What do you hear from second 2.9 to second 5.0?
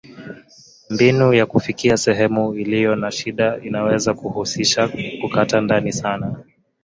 na shida inaweza kuhusisha